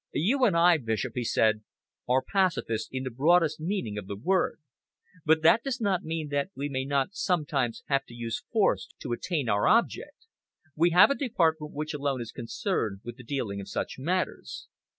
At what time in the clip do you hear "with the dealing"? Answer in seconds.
13.03-13.61